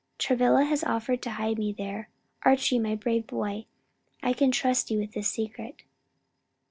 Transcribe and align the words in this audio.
Travilla 0.17 0.63
has 0.63 0.83
offered 0.83 1.21
to 1.21 1.29
hide 1.29 1.59
me 1.59 1.71
there. 1.73 2.09
Archie, 2.41 2.79
my 2.79 2.95
brave 2.95 3.27
boy, 3.27 3.67
I 4.23 4.33
can 4.33 4.49
trust 4.49 4.89
you 4.89 4.97
with 4.97 5.11
this 5.11 5.29
secret." 5.29 5.83